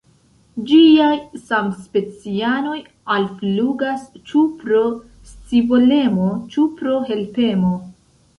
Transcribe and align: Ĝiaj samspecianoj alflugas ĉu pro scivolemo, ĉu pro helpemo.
Ĝiaj 0.69 1.09
samspecianoj 1.49 2.77
alflugas 3.17 4.07
ĉu 4.31 4.43
pro 4.63 4.81
scivolemo, 5.35 6.33
ĉu 6.57 6.67
pro 6.83 6.97
helpemo. 7.13 7.77